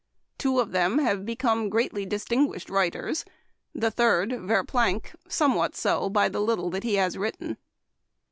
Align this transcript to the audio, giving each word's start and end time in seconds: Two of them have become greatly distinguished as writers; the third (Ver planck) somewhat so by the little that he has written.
Two 0.39 0.59
of 0.59 0.71
them 0.71 0.97
have 0.97 1.27
become 1.27 1.69
greatly 1.69 2.07
distinguished 2.07 2.69
as 2.69 2.73
writers; 2.73 3.23
the 3.75 3.91
third 3.91 4.31
(Ver 4.31 4.63
planck) 4.63 5.13
somewhat 5.29 5.75
so 5.75 6.09
by 6.09 6.27
the 6.27 6.41
little 6.41 6.71
that 6.71 6.83
he 6.83 6.95
has 6.95 7.19
written. 7.19 7.57